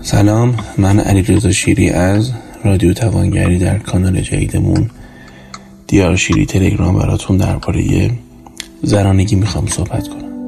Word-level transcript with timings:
سلام 0.00 0.54
من 0.78 1.00
علی 1.00 1.52
شیری 1.52 1.90
از 1.90 2.32
رادیو 2.64 2.94
توانگری 2.94 3.58
در 3.58 3.78
کانال 3.78 4.20
جدیدمون. 4.20 4.90
دیار 5.86 6.16
شیری 6.16 6.46
تلگرام 6.46 6.98
براتون 6.98 7.36
درباره 7.36 8.10
زنانگی 8.82 9.36
می‌خوام 9.36 9.66
صحبت 9.66 10.08
کنم. 10.08 10.46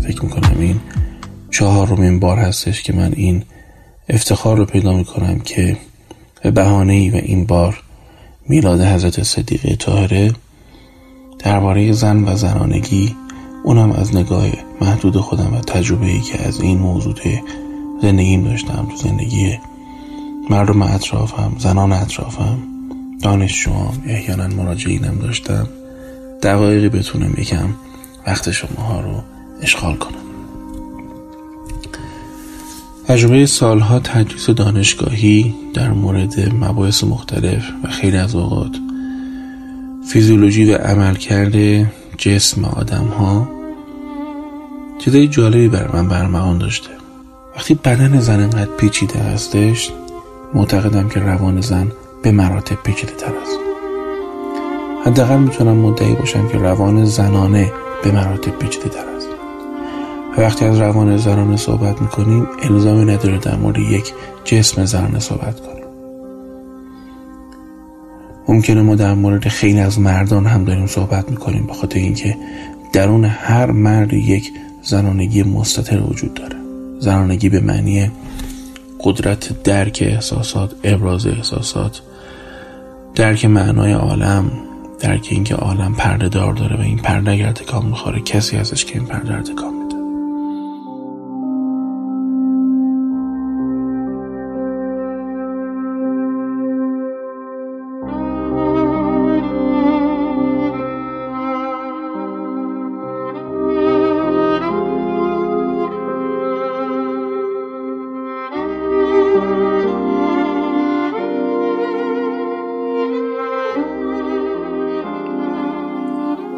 فکر 0.00 0.24
می‌کنم 0.24 0.60
این 0.60 0.80
چهارمین 1.50 2.20
بار 2.20 2.38
هستش 2.38 2.82
که 2.82 2.92
من 2.92 3.12
این 3.16 3.44
افتخار 4.08 4.56
رو 4.56 4.64
پیدا 4.64 4.92
می‌کنم 4.92 5.38
که 5.38 5.76
به 6.42 6.50
بهانه 6.50 6.92
ای 6.92 7.10
و 7.10 7.16
این 7.16 7.46
بار 7.46 7.82
میلاد 8.48 8.80
حضرت 8.80 9.22
صدیقه 9.22 9.76
طاهره 9.76 10.32
درباره 11.38 11.92
زن 11.92 12.24
و 12.24 12.36
زنانگی 12.36 13.16
اونم 13.64 13.92
از 13.92 14.16
نگاه 14.16 14.46
محدود 14.80 15.16
خودم 15.16 15.54
و 15.54 15.60
تجربه 15.60 16.06
ای 16.06 16.20
که 16.20 16.42
از 16.42 16.60
این 16.60 16.78
موضوع 16.78 17.14
زندگیم 18.02 18.44
داشتم 18.44 18.86
تو 18.90 18.96
زندگی 18.96 19.58
مردم 20.50 20.82
اطرافم 20.82 21.56
زنان 21.58 21.92
اطرافم 21.92 22.58
دانشجوام 23.22 24.02
احیانا 24.06 24.46
مراجعینم 24.46 25.18
داشتم 25.18 25.68
دقایقی 26.42 26.88
بتونم 26.88 27.34
یکم 27.38 27.74
وقت 28.26 28.50
شماها 28.50 29.00
رو 29.00 29.22
اشغال 29.62 29.96
کنم. 29.96 30.27
تجربه 33.08 33.46
سالها 33.46 34.00
تدریس 34.00 34.50
دانشگاهی 34.50 35.54
در 35.74 35.90
مورد 35.90 36.54
مباحث 36.54 37.04
مختلف 37.04 37.64
و 37.84 37.88
خیلی 37.88 38.16
از 38.16 38.34
اوقات 38.34 38.76
فیزیولوژی 40.12 40.72
و 40.72 40.76
عملکرد 40.76 41.86
جسم 42.18 42.64
آدم 42.64 43.04
ها 43.04 43.48
چیزای 44.98 45.28
جالبی 45.28 45.68
بر 45.68 45.90
من 45.92 46.08
برمغان 46.08 46.58
داشته. 46.58 46.90
وقتی 47.56 47.74
بدن 47.74 48.20
زن 48.20 48.40
انقدر 48.40 48.76
پیچیده 48.78 49.18
هستش 49.18 49.90
معتقدم 50.54 51.08
که 51.08 51.20
روان 51.20 51.60
زن 51.60 51.92
به 52.22 52.32
مراتب 52.32 52.82
پیچیده 52.82 53.12
تر 53.12 53.32
است. 53.42 53.58
حداقل 55.06 55.36
می‌تونم 55.36 55.76
مدعی 55.76 56.14
باشم 56.14 56.48
که 56.48 56.58
روان 56.58 57.04
زنانه 57.04 57.72
به 58.04 58.12
مراتب 58.12 58.58
پیچیده 58.58 58.88
تر 58.88 59.04
است. 59.16 59.27
وقتی 60.38 60.64
از 60.64 60.78
روان 60.78 61.16
زنانه 61.16 61.56
صحبت 61.56 62.02
می‌کنیم 62.02 62.46
الزامی 62.62 63.04
نداره 63.04 63.38
در 63.38 63.56
مورد 63.56 63.78
یک 63.78 64.12
جسم 64.44 64.84
زنانه 64.84 65.18
صحبت 65.18 65.60
کنیم. 65.60 65.84
ممکنه 68.48 68.82
ما 68.82 68.94
در 68.94 69.14
مورد 69.14 69.48
خیلی 69.48 69.80
از 69.80 70.00
مردان 70.00 70.46
هم 70.46 70.64
داریم 70.64 70.86
صحبت 70.86 71.30
می‌کنیم 71.30 71.66
به 71.66 71.72
خاطر 71.72 71.98
اینکه 71.98 72.36
درون 72.92 73.24
هر 73.24 73.70
مرد 73.70 74.12
یک 74.12 74.52
زنانگی 74.82 75.42
مستطر 75.42 76.00
وجود 76.00 76.34
داره. 76.34 76.56
زنانگی 77.00 77.48
به 77.48 77.60
معنی 77.60 78.10
قدرت 79.00 79.62
درک 79.62 80.04
احساسات 80.06 80.74
ابراز 80.84 81.26
احساسات 81.26 82.00
درک 83.14 83.44
معنای 83.44 83.92
عالم 83.92 84.50
درک 85.00 85.28
اینکه 85.30 85.54
عالم 85.54 85.94
پرده 85.94 86.28
دار 86.28 86.52
داره 86.52 86.76
و 86.76 86.80
این 86.80 86.98
پرده 86.98 87.30
اگر 87.30 87.52
تکام 87.52 87.86
می‌خوره 87.86 88.20
کسی 88.20 88.56
هستش 88.56 88.84
که 88.84 88.98
این 88.98 89.08
پرده 89.08 89.36
رو 89.36 89.42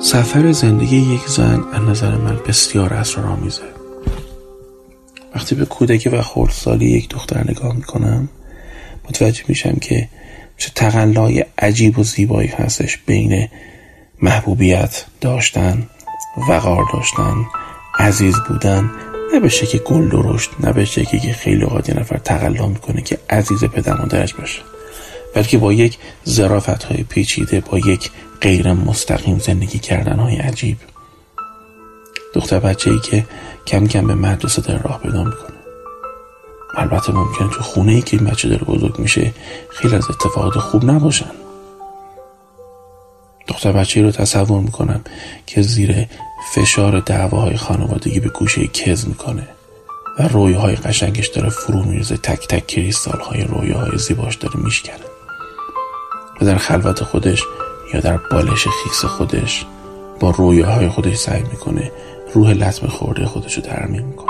سفر 0.03 0.53
زندگی 0.53 0.97
یک 0.97 1.28
زن 1.28 1.65
از 1.72 1.83
نظر 1.83 2.16
من 2.16 2.37
بسیار 2.49 2.94
اسرارآمیزه. 2.94 3.62
وقتی 5.34 5.55
به 5.55 5.65
کودکی 5.65 6.09
و 6.09 6.22
خردسالی 6.22 6.87
یک 6.87 7.09
دختر 7.09 7.50
نگاه 7.50 7.77
می‌کنم 7.77 8.28
متوجه 9.09 9.43
میشم 9.49 9.77
که 9.81 10.09
چه 10.56 10.71
تقلای 10.75 11.44
عجیب 11.59 11.99
و 11.99 12.05
زیبایی 12.05 12.49
هستش 12.49 12.99
بین 13.06 13.49
محبوبیت 14.22 15.05
داشتن 15.21 15.87
وقار 16.49 16.84
داشتن 16.93 17.47
عزیز 17.99 18.34
بودن. 18.49 18.91
نه 19.34 19.41
به 19.41 19.49
شکل 19.49 19.78
گل 19.78 20.09
درشت 20.09 20.50
نه 20.61 20.72
به 20.72 20.84
شکلی 20.84 21.21
که 21.21 21.32
خیلی 21.32 21.62
اوقات 21.62 21.91
نفر 21.91 22.17
تقلا 22.19 22.67
می‌کنه 22.67 23.03
که 23.03 23.19
عزیز 23.31 23.65
پدر 23.65 23.94
مادرش 23.94 24.34
باشه. 24.34 24.62
بلکه 25.35 25.59
با 25.59 25.73
یک 25.73 25.99
زرافت 26.25 26.83
های 26.83 27.03
پیچیده 27.03 27.61
با 27.61 27.79
یک 27.79 28.11
غیر 28.41 28.73
مستقیم 28.73 29.39
زندگی 29.39 29.79
کردن 29.79 30.19
های 30.19 30.37
عجیب. 30.37 30.77
دختر 32.35 32.59
بچه 32.59 32.91
ای 32.91 32.99
که 32.99 33.27
کم 33.67 33.87
کم 33.87 34.07
به 34.07 34.15
مدرسه 34.15 34.63
در 34.63 34.79
راه 34.79 35.01
پیدا 35.03 35.25
می‌کنه. 35.25 35.57
البته 36.75 37.13
ممکنه 37.13 37.49
تو 37.49 37.63
خونه 37.63 37.93
ای 37.93 38.03
که 38.03 38.17
این 38.17 38.27
بچه 38.27 38.49
داره 38.49 38.65
بزرگ 38.65 38.99
میشه 38.99 39.33
خیلی 39.71 39.95
از 39.95 40.11
اتفاقات 40.11 40.59
خوب 40.59 40.91
نباشن. 40.91 41.31
دختر 43.47 43.73
بچه 43.73 44.01
ای 44.01 44.07
رو 44.07 44.12
تصور 44.12 44.61
می‌کنم 44.61 45.01
که 45.47 45.62
زیر 45.62 46.07
فشار 46.55 47.01
دعواهای 47.01 47.57
خانوادگی 47.57 48.21
به 48.21 48.29
گوشه 48.29 48.67
کز 48.67 49.09
می‌کنه 49.09 49.49
و 50.19 50.29
رویاهای 50.29 50.77
قشنگش 50.77 51.29
داره 51.29 51.49
فرو 51.49 51.83
میرزه 51.83 52.17
تک 52.17 52.49
تک 52.49 52.67
کریستال 52.67 53.21
های 53.21 53.45
رویاهای 53.45 53.99
زیباش 53.99 54.35
داره 54.35 54.57
میشکنه. 54.57 55.09
و 56.41 56.45
در 56.45 56.56
خلوت 56.56 57.05
خودش 57.05 57.43
یا 57.95 58.01
در 58.01 58.17
بالش 58.17 58.69
خیس 58.69 59.05
خودش 59.05 59.67
با 60.21 60.31
رویاهای 60.31 60.89
خودش 60.89 61.17
سعی 61.17 61.43
می‌کنه 61.43 61.93
روح 62.34 62.51
لطمه 62.51 62.89
خورده 62.89 63.27
خودش 63.27 63.55
رو 63.55 63.62
ترمیم 63.62 64.06
می‌کنه 64.06 64.30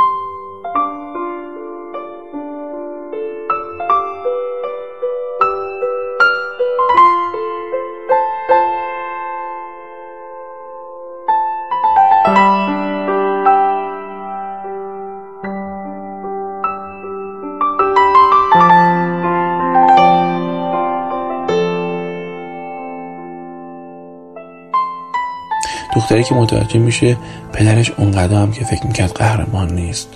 دختری 26.00 26.24
که 26.24 26.34
متوجه 26.34 26.78
میشه 26.78 27.16
پدرش 27.52 27.90
اونقدر 27.90 28.34
هم 28.34 28.52
که 28.52 28.64
فکر 28.64 28.86
می‌کرد 28.86 29.12
قهرمان 29.12 29.74
نیست. 29.74 30.08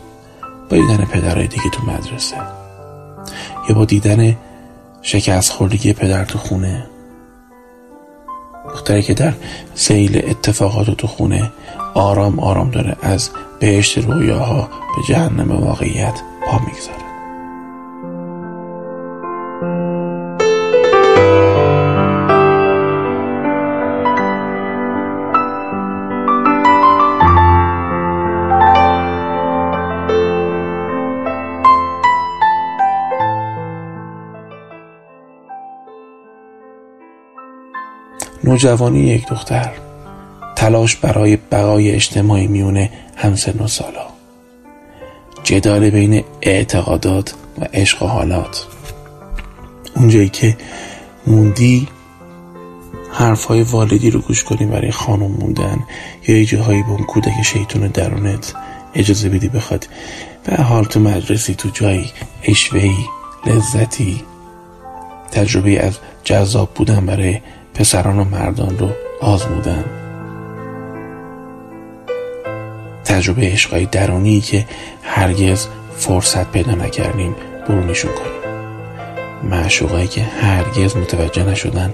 با 0.71 0.77
دیدن 0.77 1.05
پدرهای 1.05 1.47
دیگه 1.47 1.71
تو 1.73 1.83
مدرسه. 1.87 2.37
یا 3.69 3.75
با 3.75 3.85
دیدن 3.85 4.37
شکست 5.03 5.53
خوردگی 5.53 5.93
پدر 5.93 6.25
تو 6.25 6.39
خونه. 6.39 6.87
دختری 8.65 9.03
که 9.03 9.15
در 9.15 9.33
سیل 9.75 10.23
اتفاقات 10.29 10.91
تو 10.91 11.07
خونه 11.07 11.53
آرام 11.95 12.41
آرام 12.41 12.71
داره 12.71 12.97
از 13.03 13.31
بهشت 13.61 13.99
رویاها 13.99 14.69
به 14.97 15.15
جهنم 15.15 15.65
واقعیت 15.65 16.21
پا 16.47 16.59
می‌گذاره. 16.59 17.05
نوجوانی 38.55 39.01
یک 39.01 39.27
دختر. 39.27 39.73
تلاش 40.57 40.97
برای 40.97 41.37
بقای 41.37 41.91
اجتماعی 41.91 42.47
میونه 42.47 42.91
همسن 43.17 43.59
و 43.59 43.67
سالا 43.67 44.07
جدال 45.45 45.91
بین 45.91 46.25
اعتقادات 46.43 47.35
و 47.59 47.65
عشق 47.65 48.03
و 48.03 48.07
حالات. 48.07 48.67
اونجایی 49.97 50.29
که 50.29 50.57
موندی 51.27 51.89
حرف 53.13 53.45
های 53.45 53.63
والدی 53.63 54.11
رو 54.11 54.21
گوش 54.21 54.45
کنی 54.45 54.67
برای 54.67 54.91
خانم 54.91 55.31
موندن 55.31 55.79
یا 56.29 56.39
یه 56.39 56.45
جاهایی 56.45 56.83
با 56.83 56.91
اون 56.91 57.05
کودک 57.05 57.43
شیطون 57.45 57.87
درونت 57.87 58.55
اجازه 58.95 59.29
بدی 59.29 59.49
بخواد. 59.49 59.89
به 60.45 60.63
حال 60.63 60.85
تو 60.85 61.01
مدرسی 61.01 61.55
تو 61.55 61.69
جایی 61.69 62.13
اشوهی 62.43 63.07
لذتی 63.47 64.25
تجربه 65.33 65.81
از 65.81 65.99
جذاب 66.25 66.75
بودن 66.75 67.07
برای 67.07 67.41
پسران 67.75 68.19
و 68.19 68.25
مردان 68.25 68.79
رو 68.79 68.91
آزمودن. 69.21 69.85
تجربه 73.05 73.43
عشقای 73.43 73.87
درونی 73.87 74.41
که 74.41 74.67
هرگز 75.03 75.67
فرصت 75.97 76.53
پیدا 76.53 76.75
نکردیم 76.75 77.37
برونشون 77.69 78.11
کنیم. 78.13 78.45
معشوقایی 79.51 80.09
که 80.09 80.23
هرگز 80.23 80.97
متوجه 80.97 81.45
نشدن 81.45 81.93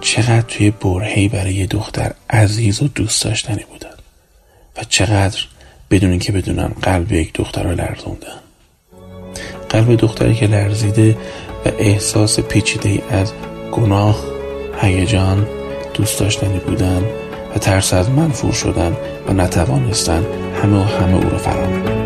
چقدر 0.00 0.40
توی 0.40 0.70
برهی 0.70 1.28
برای 1.28 1.54
یه 1.54 1.66
دختر 1.66 2.12
عزیز 2.30 2.82
و 2.82 2.88
دوست 2.88 3.24
داشتنی 3.24 3.64
بودن 3.70 3.94
و 4.76 4.84
چقدر 4.88 5.40
بدون 5.90 6.10
اینکه 6.10 6.32
بدونن 6.32 6.72
قلب 6.82 7.12
یک 7.12 7.32
دختر 7.34 7.62
رو 7.62 7.70
لرزوندن. 7.70 8.40
قلب 9.68 9.96
دختری 9.96 10.34
که 10.34 10.46
لرزیده 10.46 11.16
و 11.66 11.70
احساس 11.78 12.40
پیچیده 12.40 12.88
ای 12.88 13.00
از 13.10 13.32
گناه 13.72 14.33
هیجان 14.80 15.46
دوست 15.94 16.20
داشتنی 16.20 16.58
بودن 16.58 17.02
و 17.54 17.58
ترس 17.58 17.94
از 17.94 18.10
منفور 18.10 18.52
شدن 18.52 18.96
و 19.28 19.32
نتوانستن 19.32 20.24
همه 20.62 20.76
و 20.76 20.82
همه 20.82 21.14
او 21.14 21.30
رو 21.30 21.38
فراموش 21.38 22.04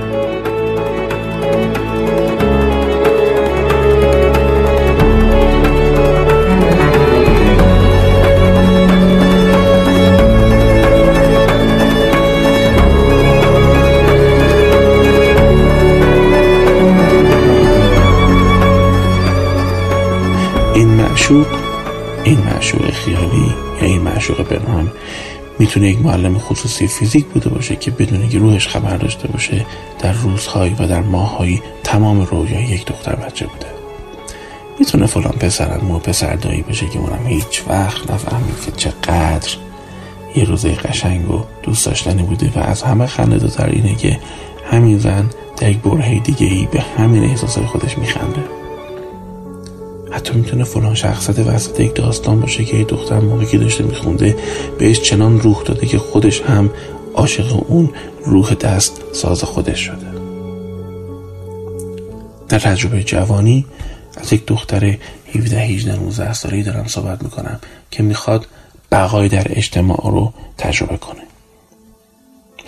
معشوق 21.29 21.58
این 22.29 22.39
معشوق 22.39 22.91
خیالی 22.91 23.55
یا 23.81 23.89
این 23.89 24.03
معشوق 24.03 24.43
پنهان 24.43 24.93
می‌تونه 25.59 25.89
یک 25.89 25.99
معلم 25.99 26.39
خصوصی 26.39 26.87
فیزیک 26.87 27.27
بوده 27.27 27.49
باشه 27.49 27.77
که 27.77 27.91
بدون 27.91 28.29
که 28.29 28.39
روحش 28.39 28.69
خبر 28.69 28.97
داشته 28.97 29.29
باشه 29.29 29.67
در 29.99 30.13
روزهایی 30.13 30.77
و 30.79 30.87
در 30.87 31.01
ماههایی 31.01 31.63
تمام 31.85 32.21
رویای 32.21 32.65
یک 32.65 32.87
دختر 32.87 33.15
بچه 33.15 33.47
بوده. 33.47 33.67
می‌تونه 34.79 35.07
فلان 35.07 35.33
پسرم 35.41 35.91
و 35.91 35.99
پسر 35.99 36.35
دایی 36.35 36.63
باشه 36.63 36.87
که 36.89 36.99
اونم 36.99 37.27
هیچ 37.27 37.63
وقت 37.69 38.11
نفهمید 38.11 38.61
که 38.67 38.73
چقدر 38.73 39.51
یه 40.37 40.45
روزه 40.45 40.75
قشنگ 40.75 41.31
و 41.31 41.45
دوست 41.63 41.87
داشتنی 41.87 42.23
بوده 42.23 42.53
و 42.57 42.59
از 42.59 42.83
همه 42.83 43.07
خنده 43.07 43.39
داتر 43.39 43.67
اینه 43.67 43.95
که 43.95 44.19
همین 44.71 44.99
زن 44.99 45.31
در 45.57 45.71
یک 45.71 45.79
برهه 45.79 46.19
دیگه 46.19 46.47
ای 46.47 46.69
به 46.73 46.81
همین 46.99 47.25
احساسای 47.25 47.67
خودش 47.67 47.99
میخنده. 47.99 48.58
حتی 50.11 50.33
می‌تونه 50.35 50.65
فلان 50.65 50.95
شخصت 50.95 51.39
وسط 51.39 51.81
یک 51.81 51.95
داستان 51.95 52.41
باشه 52.41 52.65
که 52.65 52.85
دختر 52.85 53.21
موقعی 53.21 53.47
که 53.47 53.59
داشته 53.59 53.85
میخونده 53.85 54.37
بهش 54.79 55.01
چنان 55.01 55.41
روح 55.41 55.63
داده 55.63 55.87
که 55.87 55.99
خودش 55.99 56.41
هم 56.41 56.71
عاشق 57.15 57.65
اون 57.69 57.91
روح 58.25 58.55
دست 58.55 59.03
ساز 59.13 59.45
خودش 59.45 59.81
شده. 59.81 60.09
در 62.49 62.59
تجربه 62.59 63.03
جوانی 63.03 63.67
از 64.17 64.33
یک 64.33 64.47
دختر 64.47 64.97
17 65.35 65.61
18 65.61 65.97
19 65.97 66.33
ساله‌ای 66.33 66.63
دارم 66.63 66.87
صحبت 66.87 67.23
می‌کنم 67.23 67.61
که 67.91 68.03
می‌خواد 68.03 68.47
بقای 68.93 69.29
در 69.29 69.47
اجتماع 69.51 70.01
رو 70.05 70.33
تجربه 70.59 70.97
کنه. 70.97 71.23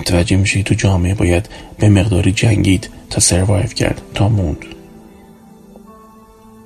متوجه 0.00 0.36
میشه 0.36 0.62
تو 0.62 0.74
جامعه 0.74 1.14
باید 1.14 1.48
به 1.78 1.88
مقداری 1.88 2.32
جنگید 2.32 2.90
تا 3.10 3.20
سروایو 3.20 3.66
کرد 3.66 4.02
تا 4.14 4.28
موند. 4.28 4.64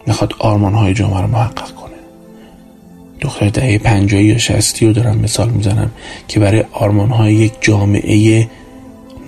می‌خواد 0.07 0.35
آرمان 0.39 0.75
های 0.75 0.95
جامعه 0.95 1.21
رو 1.21 1.27
محقق 1.27 1.71
کنه. 1.75 1.95
دختر 3.21 3.49
دهه 3.49 3.79
پنجایی 3.79 4.27
یا 4.27 4.39
شستی 4.39 4.87
رو 4.87 4.93
دارم 4.93 5.19
مثال 5.19 5.51
می‌زنم 5.51 5.91
که 6.29 6.41
برای 6.41 6.65
آرمان 6.73 7.11
های 7.11 7.35
یک 7.35 7.53
جامعه 7.61 8.49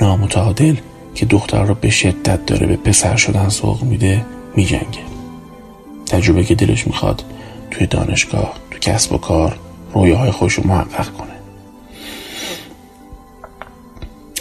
نامتعادل 0.01 0.77
که 1.15 1.27
دختر 1.27 1.63
رو 1.65 1.75
به 1.75 1.91
شدت 1.91 2.47
داره 2.47 2.67
به 2.67 2.77
پسر 2.77 3.17
شدن 3.17 3.49
سوق 3.49 3.83
میده 3.83 4.25
میجنگه. 4.57 5.07
تجربه 6.07 6.45
که 6.45 6.55
دلش 6.55 6.87
می‌خواد 6.87 7.25
توی 7.71 7.87
دانشگاه 7.87 8.55
تو 8.71 8.79
کسب 8.79 9.13
و 9.13 9.19
کار 9.19 9.59
رویاهای 9.95 10.31
خوش 10.31 10.55
رو 10.55 10.67
محقق 10.67 11.09
کنه. 11.09 11.27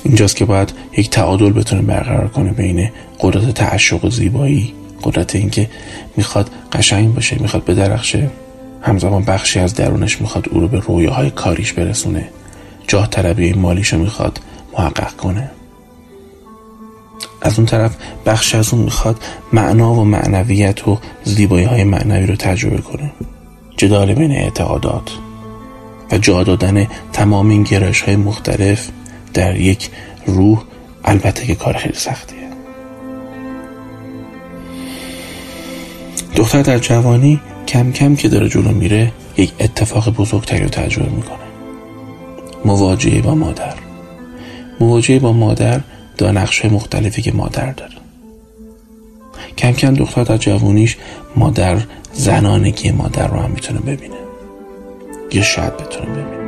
اینجاست 0.04 0.36
که 0.36 0.46
باید 0.46 0.74
یک 0.98 1.10
تعادل 1.10 1.52
بتونه 1.52 1.82
برقرار 1.82 2.28
کنه 2.28 2.52
بین 2.52 2.92
قدرت 3.20 3.54
تعشق 3.54 4.06
و 4.06 4.10
زیبایی. 4.10 4.74
قدرت 5.04 5.36
اینکه 5.36 5.70
می‌خواد 6.18 6.50
قشنگ 6.72 7.14
باشه 7.14 7.38
می‌خواد 7.40 7.66
بدرخشه 7.66 8.30
همزمان 8.82 9.24
بخشی 9.24 9.60
از 9.60 9.74
درونش 9.74 10.22
می‌خواد 10.22 10.50
او 10.50 10.60
رو 10.60 10.68
به 10.68 10.80
رویاهای 10.80 11.30
کاریش 11.30 11.74
برسونه. 11.74 12.30
جاه 12.88 13.10
طلبی 13.10 13.54
مالیش 13.54 13.94
رو 13.94 14.00
می‌خواد 14.00 14.40
محقق 14.74 15.16
کنه. 15.16 15.52
از 17.42 17.60
اون 17.60 17.66
طرف 17.66 17.96
بخش 18.26 18.56
از 18.56 18.74
اون 18.74 18.84
می‌خواد 18.84 19.24
معنا 19.54 19.94
و 19.94 20.06
معنویت 20.06 20.88
و 20.88 21.00
زیبایی 21.24 21.66
های 21.66 21.84
معنوی 21.84 22.26
رو 22.26 22.36
تجربه 22.36 22.78
کنه. 22.78 23.12
جدال 23.78 24.14
بین 24.14 24.32
اعتقادات 24.32 25.12
و 26.12 26.18
جا 26.18 26.44
دادن 26.44 26.88
تمام 27.14 27.50
این 27.50 27.64
گرایش 27.64 28.02
های 28.02 28.16
مختلف 28.16 28.90
در 29.34 29.56
یک 29.56 29.90
روح 30.26 30.64
البته 31.06 31.46
که 31.46 31.56
کار 31.56 31.78
خیلی 31.78 31.96
سختیه. 31.96 32.45
دختر 36.36 36.62
در 36.62 36.80
جوانی 36.80 37.42
کم 37.68 37.92
کم 37.92 38.16
که 38.16 38.30
داره 38.30 38.50
جلو 38.50 38.72
میره 38.72 39.12
یک 39.38 39.54
اتفاق 39.60 40.10
بزرگتری 40.10 40.64
رو 40.64 40.70
تجربه 40.70 41.10
می‌کنه. 41.10 41.38
مواجهه 42.66 43.22
با 43.22 43.36
مادر. 43.36 43.74
مواجهه 44.80 45.20
با 45.20 45.34
مادر 45.34 45.82
دا 46.18 46.32
نقشه 46.32 46.70
مختلفی 46.70 47.22
که 47.22 47.32
مادر 47.32 47.72
داره. 47.72 47.92
کم 49.58 49.72
کم 49.72 49.94
دختر 49.94 50.24
در 50.24 50.38
جوانیش 50.38 50.98
مادر 51.36 51.78
زنانگی 52.14 52.92
مادر 52.92 53.28
رو 53.28 53.40
هم 53.40 53.52
می‌تونه 53.52 53.80
ببینه. 53.80 54.16
یا 55.32 55.44
شاید 55.44 55.78
بتونه 55.78 56.06
ببینه. 56.06 56.45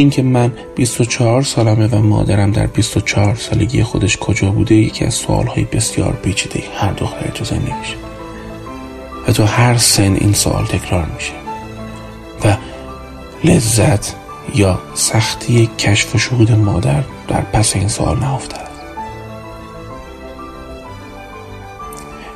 اینکه 0.00 0.22
من 0.22 0.52
24 0.76 1.42
سالمه 1.42 1.86
و 1.86 2.02
مادرم 2.02 2.50
در 2.50 2.66
24 2.66 3.34
سالگی 3.34 3.82
خودش 3.82 4.16
کجا 4.16 4.50
بوده 4.50 4.74
یکی 4.74 5.04
از 5.04 5.14
سوالهای 5.14 5.64
بسیار 5.64 6.12
پیچیده 6.12 6.62
هر 6.76 6.92
دختری 6.92 7.30
تو 7.34 7.44
زندگیشه 7.44 7.96
و 9.28 9.32
تو 9.32 9.44
هر 9.44 9.76
سن 9.76 10.14
این 10.14 10.32
سوال 10.32 10.64
تکرار 10.64 11.06
میشه. 11.16 11.32
و 12.44 12.56
لذت 13.44 14.14
یا 14.54 14.78
سختی 14.94 15.70
کشف 15.78 16.14
و 16.14 16.18
شهود 16.18 16.52
مادر 16.52 17.02
در 17.28 17.40
پس 17.40 17.76
این 17.76 17.88
سوال 17.88 18.18
نهفته 18.18 18.56
است. 18.56 18.70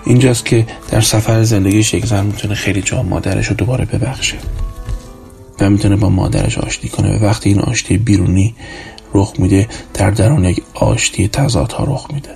اینجاست 0.04 0.44
که 0.44 0.66
در 0.90 1.00
سفر 1.00 1.42
زندگیش 1.42 1.94
یک 1.94 2.06
زن 2.06 2.26
می‌تونه 2.26 2.54
خیلی 2.54 2.82
جا 2.82 3.02
مادرش 3.02 3.46
رو 3.46 3.56
دوباره 3.56 3.84
ببخشه. 3.84 4.38
و 5.60 5.70
می‌تونه 5.70 5.96
با 5.96 6.08
مادرش 6.08 6.58
آشتی 6.58 6.88
کنه. 6.88 7.18
و 7.18 7.24
وقتی 7.24 7.48
این 7.48 7.60
آشتی 7.60 7.98
بیرونی 7.98 8.54
رخ 9.14 9.32
میده 9.38 9.68
در 9.94 10.10
درون 10.10 10.44
یک 10.44 10.62
آشتی 10.74 11.28
تضادها 11.28 11.84
رخ 11.84 12.06
میده. 12.12 12.30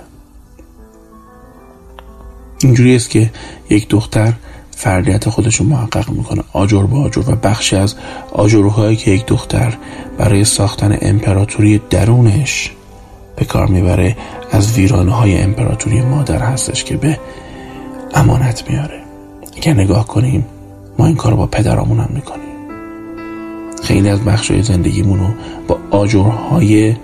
اینجوری 2.63 2.95
است 2.95 3.09
که 3.09 3.31
یک 3.69 3.89
دختر 3.89 4.33
فردیت 4.71 5.29
خودش 5.29 5.55
رو 5.55 5.65
محقق 5.65 6.09
می‌کنه. 6.09 6.43
آجر 6.53 6.83
با 6.83 7.01
آجر 7.01 7.23
و 7.31 7.35
بخشی 7.35 7.75
از 7.75 7.95
آجرهایی 8.31 8.95
که 8.95 9.11
یک 9.11 9.25
دختر 9.25 9.77
برای 10.17 10.45
ساختن 10.45 10.97
امپراتوری 11.01 11.81
درونش 11.89 12.71
به 13.35 13.45
کار 13.45 13.67
می‌بره 13.67 14.17
از 14.51 14.73
ویرانه 14.73 15.11
های 15.11 15.37
امپراتوری 15.37 16.01
مادر 16.01 16.39
هستش 16.39 16.83
که 16.83 16.97
به 16.97 17.19
امانت 18.13 18.69
میاره 18.69 19.01
اگر 19.57 19.73
نگاه 19.73 20.07
کنیم 20.07 20.45
ما 20.97 21.05
این 21.05 21.15
کار 21.15 21.35
با 21.35 21.47
پدرامون 21.47 21.99
هم 21.99 22.09
می‌کنیم. 22.13 22.48
خیلی 23.89 24.09
از 24.09 24.25
بخشای 24.25 24.63
زندگیمون 24.63 25.19
رو 25.19 25.27
با 25.67 25.77
آجرهای 25.91 26.95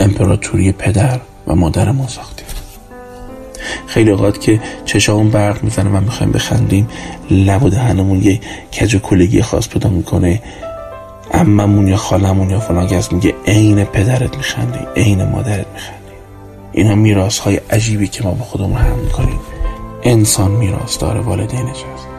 امپراتوری 0.00 0.72
پدر 0.72 1.20
و 1.46 1.54
مادرمون 1.54 2.06
ساختیم. 2.06 2.46
خیلی 3.86 4.10
اوقات 4.10 4.40
که 4.40 4.60
چشامون 4.84 5.30
برق 5.30 5.64
می‌زنه 5.64 5.90
و 5.90 6.00
می‌خوایم 6.00 6.32
بخندیم 6.32 6.88
لب 7.30 7.62
و 7.62 7.68
دهنمون 7.68 8.22
یه 8.22 8.40
کج 8.80 8.94
و 8.94 8.98
کلگی 8.98 9.42
خاص 9.42 9.68
پیدا 9.68 9.88
می‌کنه. 9.88 10.42
اممون 11.32 11.88
یا 11.88 11.96
خالمون 11.96 12.50
یا 12.50 12.60
فلان 12.60 12.86
کس 12.86 13.12
میگه 13.12 13.34
عین 13.46 13.84
پدرت 13.84 14.36
میخندی 14.36 14.78
عین 14.96 15.24
مادرت 15.24 15.66
میخندی. 15.74 16.14
اینا 16.72 16.94
میراث 16.94 17.38
های 17.38 17.60
عجیبی 17.70 18.08
که 18.08 18.24
ما 18.24 18.30
با 18.30 18.44
خودمون 18.44 18.76
هم 18.76 18.98
می‌کنیم. 18.98 19.40
انسان 20.02 20.50
میراث 20.50 20.98
داره 20.98 21.20
والدینش 21.20 21.84
هست. 21.94 22.13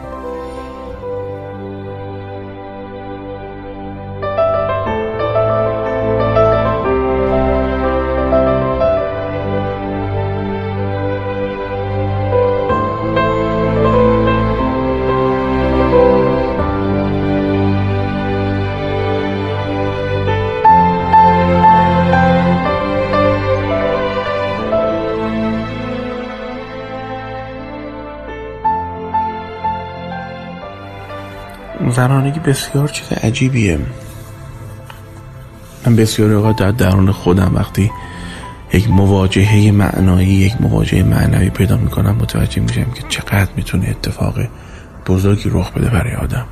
زنانگی 31.96 32.40
بسیار 32.40 32.88
چیز 32.88 33.12
عجیبیه. 33.12 33.78
من 35.86 35.96
بسیار 35.96 36.32
اوقات 36.32 36.56
در 36.56 36.70
درون 36.70 37.12
خودم 37.12 37.52
وقتی 37.54 37.90
یک 38.72 38.90
مواجهه 38.90 39.70
معنایی 39.70 40.28
یک 40.28 40.60
مواجهه 40.60 41.02
معنوی 41.02 41.50
پیدا 41.50 41.76
می‌کنم 41.76 42.16
متوجه 42.16 42.62
میشم 42.62 42.90
که 42.90 43.02
چقدر 43.08 43.48
می‌تونه 43.56 43.88
اتفاق 43.88 44.34
بزرگی 45.06 45.50
رخ 45.52 45.72
بده 45.72 45.88
برای 45.88 46.14
آدم. 46.14 46.46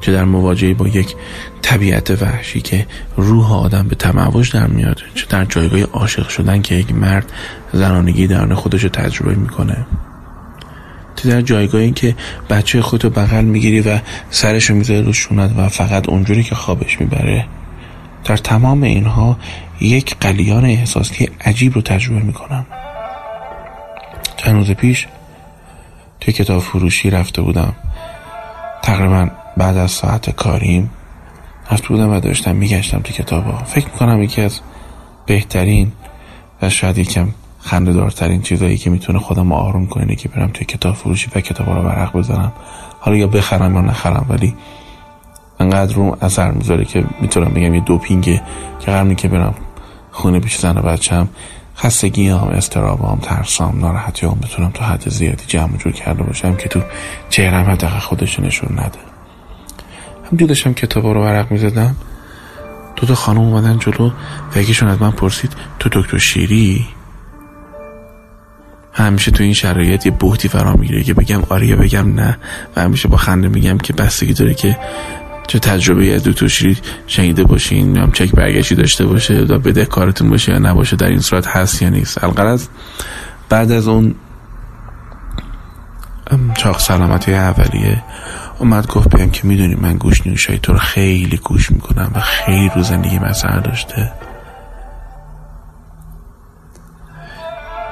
چه 0.00 0.12
در 0.12 0.24
مواجهه 0.24 0.74
با 0.74 0.88
یک 0.88 1.16
طبیعت 1.62 2.22
وحشی 2.22 2.60
که 2.60 2.86
روح 3.16 3.52
آدم 3.52 3.88
به 3.88 3.94
تموج 3.94 4.52
در 4.52 4.66
میاد 4.66 5.00
چه 5.14 5.26
در 5.28 5.44
جایگاه 5.44 5.82
عاشق 5.82 6.28
شدن 6.28 6.62
که 6.62 6.74
یک 6.74 6.94
مرد 6.94 7.32
زنانگی 7.72 8.26
درون 8.26 8.54
خودش 8.54 8.82
رو 8.82 8.88
تجربه 8.88 9.34
می‌کنه. 9.34 9.86
تو 11.24 11.30
در 11.30 11.40
جایگاهی 11.40 11.90
که 11.90 12.16
بچه 12.50 12.82
خودتو 12.82 13.10
بغل 13.10 13.44
می‌گیری 13.44 13.80
و 13.80 13.98
سرشو 14.30 14.74
می‌ذاره 14.74 15.00
رو 15.00 15.12
شونت 15.12 15.50
و 15.56 15.68
فقط 15.68 16.08
اونجوری 16.08 16.42
که 16.42 16.54
خوابش 16.54 17.00
می‌بره 17.00 17.46
در 18.24 18.36
تمام 18.36 18.82
اینها 18.82 19.38
یک 19.80 20.16
قلیان 20.20 20.64
احساسی 20.64 21.30
عجیب 21.40 21.74
رو 21.74 21.82
تجربه 21.82 22.20
می‌کنم 22.20 22.66
چند 24.36 24.54
روز 24.54 24.70
پیش 24.70 25.06
توی 26.20 26.34
کتاب 26.34 26.62
فروشی 26.62 27.10
رفته 27.10 27.42
بودم 27.42 27.74
تقریبا 28.82 29.28
بعد 29.56 29.76
از 29.76 29.90
ساعت 29.90 30.30
کاریم 30.30 30.90
رفته 31.70 31.88
بودم 31.88 32.10
و 32.10 32.20
داشتم 32.20 32.56
میگشتم 32.56 33.00
تو 33.00 33.12
کتاب 33.12 33.44
ها. 33.44 33.64
فکر 33.64 33.84
می‌کنم 33.84 34.22
یکی 34.22 34.42
از 34.42 34.60
بهترین 35.26 35.92
و 36.62 36.70
شاید 36.70 36.98
یکم 36.98 37.28
خنده 37.64 37.92
دارترین 37.92 38.42
چیزایی 38.42 38.76
که 38.76 38.90
می‌تونه 38.90 39.18
خودم 39.18 39.52
آروم 39.52 39.86
کنه 39.86 40.16
که 40.16 40.28
برم 40.28 40.50
توی 40.54 40.66
کتاب 40.66 40.94
فروشی 40.94 41.30
و 41.34 41.40
کتاب 41.40 41.70
رو 41.70 41.82
برق 41.82 42.16
بزنم. 42.16 42.52
حالا 43.00 43.16
یا 43.16 43.26
بخرم 43.26 43.74
یا 43.74 43.80
نخرم 43.80 44.26
ولی 44.28 44.54
انقدر 45.60 45.94
رو 45.94 46.16
اثر 46.20 46.50
می‌ذاره 46.50 46.84
که 46.84 47.04
می‌تونم 47.20 47.48
بگم 47.48 47.74
یه 47.74 47.80
دوپینگه 47.80 48.42
که 48.80 48.86
قرار 48.86 49.14
که 49.14 49.28
برم 49.28 49.54
خونه 50.10 50.40
پیش 50.40 50.56
زن 50.56 50.78
و 50.78 50.82
بچم 50.82 51.28
خستگی 51.76 52.28
هم 52.28 52.48
استراب 52.48 53.04
هم 53.04 53.18
ترسام 53.22 53.78
ناراحتی 53.80 54.26
هم 54.26 54.38
بتونم 54.42 54.70
تو 54.70 54.84
حد 54.84 55.08
زیادی 55.08 55.44
جمع 55.46 55.76
جور 55.76 55.92
کرده 55.92 56.22
باشم 56.22 56.56
که 56.56 56.68
تو 56.68 56.80
چهرم 57.30 57.70
حداقل 57.70 57.98
خودش 57.98 58.40
نشون 58.40 58.72
نده. 58.72 58.98
همجور 60.30 60.48
داشتم 60.48 60.72
کتاب 60.72 61.06
رو 61.06 61.22
ورق 61.22 61.50
می‌زدم. 61.50 61.96
دو 62.96 63.06
تا 63.06 63.14
خانم 63.14 63.40
اومدن 63.40 63.78
جلو 63.78 64.10
و 64.54 64.58
یکیشون 64.58 64.88
از 64.88 65.02
من 65.02 65.10
پرسید 65.10 65.52
تو 65.78 65.88
دکتر 65.92 66.18
شیری؟ 66.18 66.86
همیشه 68.94 69.30
تو 69.30 69.42
این 69.42 69.52
شرایط 69.52 70.06
یه 70.06 70.12
بهتی 70.12 70.48
فرا 70.48 70.76
می‌گیره 70.76 71.02
که 71.02 71.14
بگم 71.14 71.42
آره 71.48 71.66
یا 71.66 71.76
بگم 71.76 72.14
نه. 72.14 72.38
و 72.76 72.80
همیشه 72.80 73.08
با 73.08 73.16
خنده 73.16 73.48
میگم 73.48 73.78
که 73.78 73.92
بستگی 73.92 74.32
داره 74.32 74.54
که 74.54 74.78
چه 75.46 75.58
تجربه 75.58 76.14
از 76.14 76.24
دکتر 76.24 76.48
شیری 76.48 76.78
شنیده 77.06 77.44
باشین 77.44 77.96
یا 77.96 78.10
چک 78.12 78.30
برگشتی 78.30 78.74
داشته 78.74 79.06
باشه 79.06 79.34
و 79.34 79.58
بده 79.58 79.84
کارتون 79.84 80.30
باشه 80.30 80.52
یا 80.52 80.58
نباشه 80.58 80.96
در 80.96 81.08
این 81.08 81.20
صورت 81.20 81.46
هست 81.46 81.82
یا 81.82 81.88
نیست. 81.88 82.24
القرض 82.24 82.66
بعد 83.48 83.72
از 83.72 83.88
اون 83.88 84.14
چاق 86.56 86.78
سلامتی 86.78 87.34
اولیه. 87.34 88.02
اومد 88.58 88.86
گفت 88.86 89.08
بهم 89.08 89.30
که 89.30 89.46
می‌دونی 89.46 89.74
من 89.74 89.96
گوش 89.96 90.26
نیوشای 90.26 90.58
تو 90.58 90.72
رو 90.72 90.78
خیلی 90.78 91.36
گوش 91.36 91.70
می‌کنم 91.70 92.10
و 92.14 92.20
خیلی 92.20 92.70
رو 92.76 92.82
زندگی 92.82 93.18
مسئله 93.18 93.60
داشته. 93.60 94.12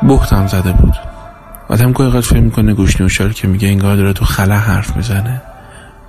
بختم 0.09 0.47
زده 0.47 0.73
بود. 0.73 0.95
آدم 1.69 1.93
گاهی 1.93 2.21
فکر 2.21 2.41
می‌کنه 2.41 2.75
گوش 2.75 3.01
نیوشار 3.01 3.33
که 3.33 3.49
میگه 3.49 3.69
انگار 3.69 3.97
داره 3.97 4.13
تو 4.13 4.25
خلا 4.25 4.57
حرف 4.57 4.97
می‌زنه. 4.97 5.43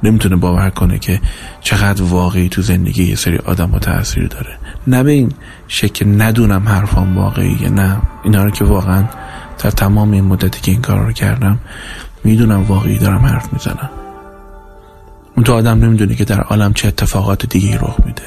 نمی‌تونه 0.04 0.36
باور 0.36 0.70
کنه 0.70 1.00
که 1.00 1.22
چقدر 1.62 2.04
واقعی 2.04 2.50
تو 2.50 2.62
زندگی 2.62 3.04
یه 3.04 3.16
سری 3.16 3.38
آدم 3.38 3.70
ها 3.70 3.80
تاثیر 3.80 4.28
داره. 4.28 4.58
نه 4.88 5.04
به 5.04 5.12
این 5.12 5.32
شکل 5.68 6.22
ندونم 6.22 6.70
حرفام 6.70 7.18
واقعیه 7.18 7.70
نه. 7.70 7.98
اینا 8.24 8.44
رو 8.44 8.52
که 8.52 8.66
واقعا 8.66 9.04
در 9.64 9.72
تمام 9.72 10.12
این 10.12 10.24
مدتی 10.24 10.62
که 10.62 10.72
این 10.72 10.82
کار 10.82 11.06
رو 11.06 11.12
کردم 11.12 11.60
می‌دونم 12.24 12.64
واقعی 12.64 12.98
دارم 12.98 13.26
حرف 13.26 13.54
می‌زنم. 13.54 13.90
اون 15.36 15.44
تو 15.44 15.54
آدم 15.54 15.86
نمی‌دونه 15.86 16.16
که 16.16 16.26
در 16.26 16.40
عالم 16.42 16.74
چه 16.74 16.88
اتفاقات 16.88 17.46
دیگه 17.46 17.78
رخ 17.78 17.96
میده. 18.06 18.24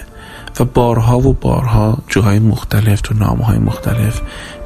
و 0.60 0.64
بارها 0.64 1.18
و 1.18 1.32
بارها 1.32 1.98
جاهای 2.08 2.38
مختلف 2.38 3.00
تو 3.00 3.14
نامه 3.14 3.44
های 3.44 3.58
مختلف 3.58 4.20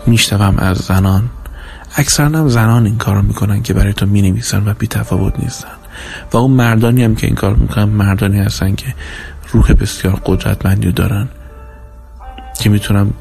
میشتوم 0.06 0.54
از 0.58 0.76
زنان. 0.76 1.30
اکثرا 1.96 2.26
هم 2.26 2.48
زنان 2.48 2.86
این 2.86 2.98
کار 2.98 3.20
می‌کنن 3.20 3.62
که 3.62 3.74
برای 3.74 3.92
تو 3.92 4.06
می‌نویسن 4.06 4.68
و 4.68 4.74
بی 4.74 4.86
تفاوت 4.86 5.40
نیستن. 5.40 5.68
و 6.32 6.36
اون 6.36 6.50
مردانی 6.50 7.04
هم 7.04 7.14
که 7.14 7.26
این 7.26 7.36
کار 7.36 7.54
می‌کنن 7.54 7.84
مردانی 7.84 8.38
هستن 8.38 8.74
که 8.74 8.94
روح 9.52 9.72
بسیار 9.72 10.20
قدرتمندی 10.26 10.92
دارن 10.92 11.28
که 12.60 12.70
می‌تونم 12.70 13.14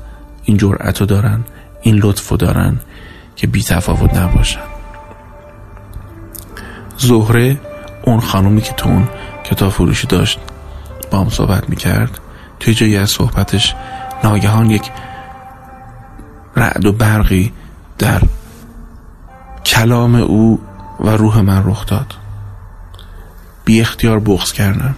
این 0.44 0.58
جرأت 0.58 1.04
دارن 1.04 1.44
این 1.82 1.96
لطف 1.96 2.34
دارن 2.34 2.80
که 3.36 3.48
بی 3.48 3.64
تفاوت 3.64 4.14
نباشن. 4.14 4.60
زهره 6.98 7.58
اون 8.04 8.20
خانومی 8.20 8.62
که 8.62 8.74
تو 8.74 8.90
اون 8.90 9.08
کتاب 9.44 9.72
فروشی 9.72 10.08
داشت 10.08 10.40
با 11.12 11.20
هم 11.20 11.30
صحبت 11.30 11.70
می‌کرد. 11.70 12.20
توی 12.60 12.74
جایی 12.74 12.98
از 12.98 13.10
صحبتش 13.10 13.76
ناگهان 14.24 14.70
یک 14.70 14.92
رعد 16.56 16.86
و 16.86 16.92
برقی 16.92 17.52
در 17.98 18.22
کلام 19.66 20.16
او 20.16 20.60
و 21.00 21.10
روح 21.10 21.42
من 21.42 21.64
رخ 21.66 21.86
داد. 21.86 22.14
بی 23.66 23.82
اختیار 23.82 24.20
بغز 24.20 24.52
کردم. 24.52 24.96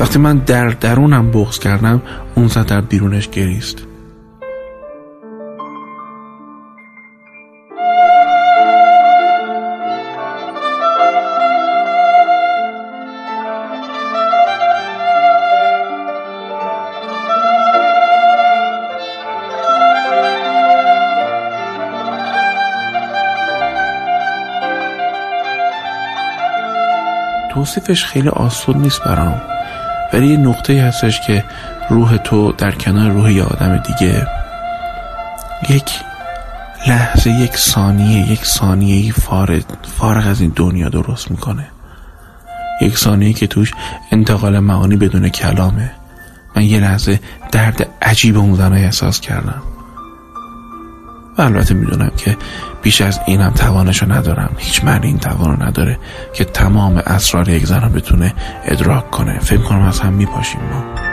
وقتی 0.00 0.18
من 0.18 0.38
در 0.38 0.68
درونم 0.68 1.30
بغز 1.30 1.58
کردم 1.58 2.02
اون 2.34 2.48
زد 2.48 2.66
در 2.66 2.80
بیرونش 2.80 3.28
گریست. 3.28 3.78
توصیفش 27.56 28.04
خیلی 28.04 28.28
آسون 28.28 28.76
نیست 28.76 29.04
برام. 29.04 29.42
ولی 30.12 30.26
یه 30.26 30.36
نقطه 30.36 30.82
هستش 30.82 31.20
که 31.20 31.44
روح 31.90 32.16
تو 32.16 32.52
در 32.52 32.70
کنار 32.70 33.10
روح 33.10 33.32
یه 33.32 33.42
آدم 33.42 33.76
دیگه 33.76 34.26
یک 35.68 35.90
لحظه 36.88 37.30
یک 37.30 37.56
ثانیه 37.56 38.32
یک 38.32 38.44
ثانیه 38.44 39.12
فارغ, 39.12 39.62
فارغ 39.98 40.26
از 40.26 40.40
این 40.40 40.52
دنیا 40.56 40.88
درست 40.88 41.30
می‌کنه. 41.30 41.66
یک 42.80 42.98
ثانیه 42.98 43.32
که 43.32 43.46
توش 43.46 43.72
انتقال 44.12 44.58
معانی 44.58 44.96
بدون 44.96 45.28
کلامه. 45.28 45.90
من 46.56 46.62
یه 46.62 46.80
لحظه 46.80 47.20
درد 47.52 47.88
عجیب 48.02 48.38
اون 48.38 48.54
زنای 48.54 48.84
احساس 48.84 49.20
کردم. 49.20 49.62
و 51.38 51.42
البته 51.42 51.74
می‌دونم 51.74 52.12
که 52.16 52.36
بیش 52.82 53.00
از 53.00 53.20
اینم 53.26 53.50
توانشو 53.50 54.12
ندارم. 54.12 54.50
هیچ 54.58 54.84
معنی 54.84 55.06
این 55.06 55.18
توانو 55.18 55.62
نداره 55.62 55.98
که 56.34 56.44
تمام 56.44 57.02
اسرار 57.06 57.48
یک 57.48 57.66
زن 57.66 57.80
رو 57.80 57.88
بتونه 57.88 58.34
ادراک 58.64 59.10
کنه. 59.10 59.38
فکر 59.38 59.60
کنم 59.60 59.82
از 59.82 60.00
هم 60.00 60.12
میپاشیم 60.12 60.60
ما. 60.60 61.05